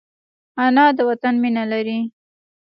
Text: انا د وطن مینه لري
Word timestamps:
انا 0.63 0.85
د 0.97 0.99
وطن 1.09 1.33
مینه 1.43 1.63
لري 1.71 1.99